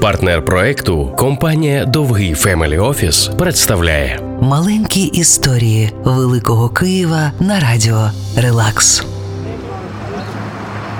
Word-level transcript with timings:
Партнер 0.00 0.44
проекту 0.44 1.12
компанія 1.16 1.84
Довгий 1.84 2.34
Family 2.34 2.78
Office 2.78 3.30
представляє 3.38 4.20
Маленькі 4.40 5.02
історії 5.02 5.92
Великого 6.04 6.68
Києва 6.68 7.32
на 7.40 7.60
радіо 7.60 8.10
Релакс. 8.36 9.04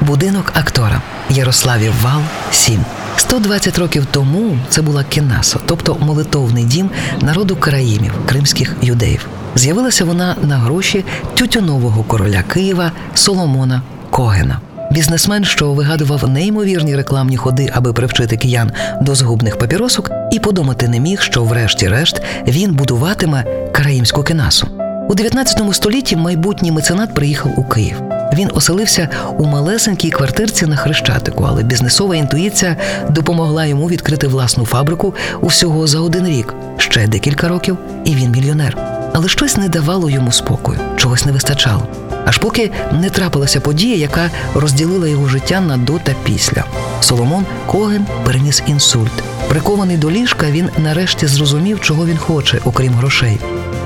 Будинок 0.00 0.52
актора 0.54 1.02
Ярославів 1.30 1.92
Вал 2.02 2.20
7. 2.50 2.84
120 3.16 3.78
років 3.78 4.06
тому 4.10 4.58
це 4.68 4.82
була 4.82 5.04
кенаса, 5.04 5.60
тобто 5.66 5.96
молитовний 6.00 6.64
дім 6.64 6.90
народу 7.20 7.56
караїмів, 7.56 8.12
кримських 8.26 8.76
юдеїв. 8.82 9.26
З'явилася 9.54 10.04
вона 10.04 10.36
на 10.42 10.56
гроші 10.56 11.04
тютюнового 11.34 12.02
короля 12.02 12.42
Києва 12.42 12.92
Соломона 13.14 13.82
Когена. 14.10 14.60
Бізнесмен, 14.90 15.44
що 15.44 15.72
вигадував 15.72 16.28
неймовірні 16.28 16.96
рекламні 16.96 17.36
ходи, 17.36 17.70
аби 17.74 17.92
привчити 17.92 18.36
киян 18.36 18.72
до 19.00 19.14
згубних 19.14 19.58
папіросок, 19.58 20.10
і 20.32 20.38
подумати 20.38 20.88
не 20.88 21.00
міг, 21.00 21.20
що, 21.20 21.44
врешті-решт, 21.44 22.22
він 22.48 22.74
будуватиме 22.74 23.44
караїмську 23.72 24.22
кінасу. 24.22 24.68
У 25.08 25.14
19 25.14 25.74
столітті 25.74 26.16
майбутній 26.16 26.72
меценат 26.72 27.14
приїхав 27.14 27.52
у 27.56 27.64
Київ. 27.64 28.02
Він 28.34 28.50
оселився 28.54 29.08
у 29.38 29.44
малесенькій 29.44 30.10
квартирці 30.10 30.66
на 30.66 30.76
Хрещатику, 30.76 31.44
але 31.48 31.62
бізнесова 31.62 32.16
інтуїція 32.16 32.76
допомогла 33.10 33.66
йому 33.66 33.88
відкрити 33.88 34.28
власну 34.28 34.66
фабрику 34.66 35.14
усього 35.40 35.86
за 35.86 36.00
один 36.00 36.26
рік, 36.26 36.54
ще 36.76 37.06
декілька 37.06 37.48
років, 37.48 37.78
і 38.04 38.14
він 38.14 38.30
мільйонер. 38.30 38.76
Але 39.14 39.28
щось 39.28 39.56
не 39.56 39.68
давало 39.68 40.10
йому 40.10 40.32
спокою, 40.32 40.78
чогось 40.96 41.24
не 41.24 41.32
вистачало. 41.32 41.86
Аж 42.26 42.38
поки 42.38 42.70
не 42.92 43.10
трапилася 43.10 43.60
подія, 43.60 43.96
яка 43.96 44.30
розділила 44.54 45.08
його 45.08 45.28
життя 45.28 45.60
на 45.60 45.76
до 45.76 45.98
та 45.98 46.14
після. 46.24 46.64
Соломон 47.00 47.44
Коген 47.66 48.06
переніс 48.24 48.62
інсульт. 48.66 49.22
Прикований 49.48 49.96
до 49.96 50.10
ліжка, 50.10 50.50
він 50.50 50.68
нарешті 50.78 51.26
зрозумів, 51.26 51.80
чого 51.80 52.06
він 52.06 52.18
хоче, 52.18 52.60
окрім 52.64 52.92
грошей. 52.92 53.40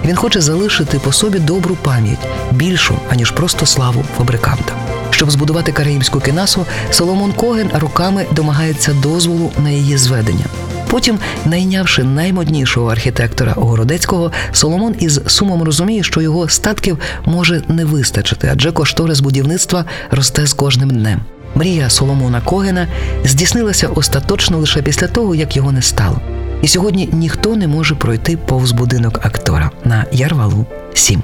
Він 0.04 0.16
хоче 0.16 0.40
залишити 0.40 0.98
по 0.98 1.12
собі 1.12 1.38
добру 1.38 1.76
пам'ять, 1.82 2.28
більшу, 2.52 2.94
аніж 3.10 3.30
просто 3.30 3.66
славу 3.66 4.04
фабриканта. 4.18 4.72
Щоб 5.10 5.30
збудувати 5.30 5.72
караїмську 5.72 6.20
кінасу, 6.20 6.66
Соломон 6.90 7.32
Коген 7.32 7.70
руками 7.74 8.26
домагається 8.30 8.92
дозволу 8.92 9.52
на 9.62 9.70
її 9.70 9.96
зведення. 9.96 10.44
Потім, 10.90 11.18
найнявши 11.44 12.04
наймоднішого 12.04 12.88
архітектора 12.88 13.52
Городецького, 13.56 14.32
Соломон 14.52 14.94
із 15.00 15.20
сумом 15.26 15.62
розуміє, 15.62 16.02
що 16.02 16.20
його 16.20 16.48
статків 16.48 16.98
може 17.24 17.62
не 17.68 17.84
вистачити, 17.84 18.50
адже 18.52 18.72
кошторис 18.72 19.20
будівництва 19.20 19.84
росте 20.10 20.46
з 20.46 20.52
кожним 20.52 20.90
днем. 20.90 21.20
Мрія 21.54 21.90
Соломона 21.90 22.40
Когена 22.40 22.88
здійснилася 23.24 23.88
остаточно 23.88 24.58
лише 24.58 24.82
після 24.82 25.06
того, 25.06 25.34
як 25.34 25.56
його 25.56 25.72
не 25.72 25.82
стало. 25.82 26.20
І 26.62 26.68
сьогодні 26.68 27.08
ніхто 27.12 27.56
не 27.56 27.68
може 27.68 27.94
пройти 27.94 28.36
повз 28.36 28.72
будинок 28.72 29.20
актора 29.22 29.70
на 29.84 30.04
Яр 30.12 30.35
Валу 30.35 30.66
7. 30.94 31.22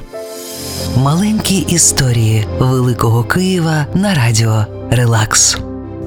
Маленькі 0.96 1.56
історії 1.58 2.46
Великого 2.58 3.24
Києва 3.24 3.86
на 3.94 4.14
радіо 4.14 4.66
Релакс. 4.90 5.58